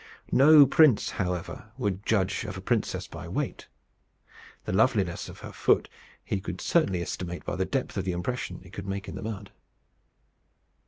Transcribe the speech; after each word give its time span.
No 0.31 0.65
prince, 0.65 1.11
however, 1.11 1.71
would 1.77 2.07
judge 2.07 2.43
of 2.45 2.57
a 2.57 2.59
princess 2.61 3.05
by 3.05 3.27
weight. 3.27 3.67
The 4.65 4.73
loveliness 4.73 5.29
of 5.29 5.41
her 5.41 5.51
foot 5.51 5.89
he 6.25 6.41
would 6.43 6.59
hardly 6.73 7.03
estimate 7.03 7.45
by 7.45 7.55
the 7.55 7.65
depth 7.65 7.95
of 7.97 8.03
the 8.05 8.11
impression 8.13 8.61
it 8.63 8.73
could 8.73 8.87
make 8.87 9.07
in 9.07 9.13
the 9.13 9.21
mud. 9.21 9.51